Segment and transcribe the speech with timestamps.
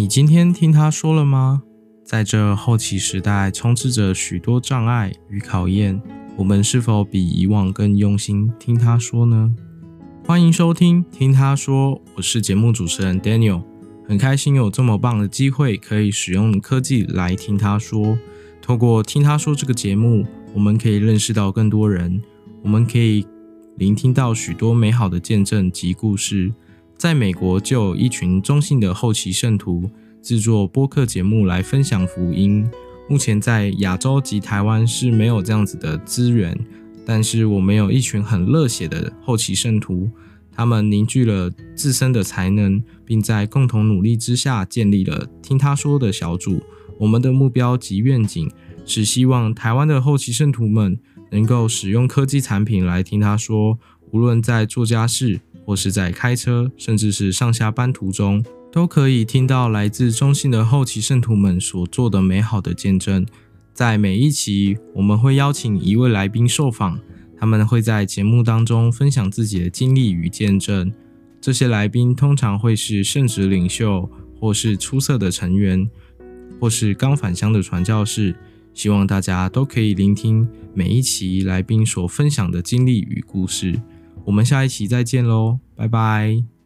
[0.00, 1.62] 你今天听他说了吗？
[2.06, 6.00] 在这后起时代，充斥着许多障碍与考验，
[6.38, 9.54] 我们是否比以往更用心听他说呢？
[10.24, 13.62] 欢迎收听《听他说》，我是节目主持人 Daniel，
[14.08, 18.18] 很开心有这么棒的机会，可以使用科技来听他说。
[18.62, 22.22] 透过《听他说》这个节目，我们可以认识到更多人，
[22.62, 23.26] 我们可以
[23.76, 26.50] 聆听到许多美好的见证及故事。
[27.00, 29.88] 在美国，就有一群中性的后期圣徒
[30.20, 32.68] 制作播客节目来分享福音。
[33.08, 36.54] 目前在亚洲及台湾是没有这样子的资源。
[37.06, 40.10] 但是我们有一群很热血的后期圣徒，
[40.52, 46.62] 他们凝聚了自身的才能，并在共同努力之下建立了听他说的小组。
[46.98, 48.50] 我们的目标及愿景
[48.84, 53.78] 是希望台湾的后期圣徒们能够使用科技产品来听他说，
[54.10, 55.40] 无论在做家事，
[55.70, 63.24] 或是在开车，甚至是上下班途中，都可以听到来自中信的后期圣徒们所做的美好的见证。
[63.72, 66.98] 在每一期，我们会邀请一位来宾受访，
[67.38, 70.92] 他们会在节目当中分享自己的经历与见证。
[71.40, 74.10] 这些来宾通常会是圣职领袖，
[74.40, 75.88] 或是出色的成员，
[76.58, 78.34] 或是刚返乡的传教士。
[78.74, 83.80] 希望大家都可以聆听每一期来宾所分享的经历与故事。
[84.24, 86.59] 我们下一期再见喽，拜拜。